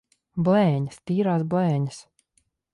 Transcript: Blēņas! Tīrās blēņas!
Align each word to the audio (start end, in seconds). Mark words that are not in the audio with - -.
Blēņas! 0.47 0.97
Tīrās 1.11 1.45
blēņas! 1.53 2.03